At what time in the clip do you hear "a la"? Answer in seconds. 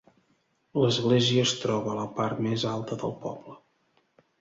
1.93-2.07